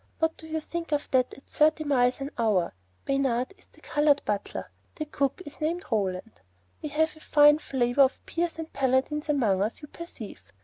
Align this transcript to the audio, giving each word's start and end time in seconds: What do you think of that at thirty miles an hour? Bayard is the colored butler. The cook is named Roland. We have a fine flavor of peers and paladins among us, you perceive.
What 0.17 0.35
do 0.35 0.47
you 0.47 0.61
think 0.61 0.91
of 0.93 1.11
that 1.11 1.31
at 1.35 1.43
thirty 1.43 1.83
miles 1.83 2.21
an 2.21 2.31
hour? 2.35 2.73
Bayard 3.05 3.53
is 3.55 3.67
the 3.67 3.81
colored 3.81 4.23
butler. 4.25 4.71
The 4.95 5.05
cook 5.05 5.43
is 5.45 5.61
named 5.61 5.85
Roland. 5.91 6.41
We 6.81 6.89
have 6.89 7.15
a 7.15 7.19
fine 7.19 7.59
flavor 7.59 8.01
of 8.01 8.25
peers 8.25 8.57
and 8.57 8.73
paladins 8.73 9.29
among 9.29 9.61
us, 9.61 9.83
you 9.83 9.87
perceive. 9.87 10.51